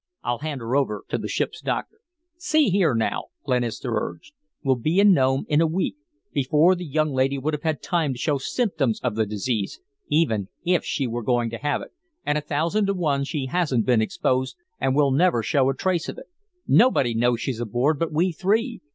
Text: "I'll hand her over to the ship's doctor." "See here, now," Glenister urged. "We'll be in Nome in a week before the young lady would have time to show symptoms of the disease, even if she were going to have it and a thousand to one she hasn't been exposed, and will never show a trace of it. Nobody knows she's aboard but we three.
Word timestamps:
"I'll 0.23 0.39
hand 0.39 0.61
her 0.61 0.75
over 0.75 1.03
to 1.09 1.19
the 1.19 1.27
ship's 1.27 1.61
doctor." 1.61 1.99
"See 2.35 2.71
here, 2.71 2.95
now," 2.95 3.25
Glenister 3.45 3.91
urged. 3.93 4.33
"We'll 4.63 4.77
be 4.77 4.99
in 4.99 5.13
Nome 5.13 5.45
in 5.47 5.61
a 5.61 5.67
week 5.67 5.95
before 6.33 6.73
the 6.73 6.85
young 6.87 7.11
lady 7.11 7.37
would 7.37 7.55
have 7.63 7.81
time 7.81 8.13
to 8.13 8.17
show 8.17 8.39
symptoms 8.39 8.99
of 9.01 9.13
the 9.13 9.27
disease, 9.27 9.79
even 10.07 10.47
if 10.65 10.83
she 10.83 11.05
were 11.05 11.21
going 11.21 11.51
to 11.51 11.57
have 11.59 11.83
it 11.83 11.91
and 12.25 12.35
a 12.35 12.41
thousand 12.41 12.87
to 12.87 12.95
one 12.95 13.25
she 13.25 13.45
hasn't 13.45 13.85
been 13.85 14.01
exposed, 14.01 14.55
and 14.79 14.95
will 14.95 15.11
never 15.11 15.43
show 15.43 15.69
a 15.69 15.75
trace 15.77 16.09
of 16.09 16.17
it. 16.17 16.25
Nobody 16.67 17.13
knows 17.13 17.39
she's 17.41 17.59
aboard 17.59 17.99
but 17.99 18.11
we 18.11 18.31
three. 18.31 18.81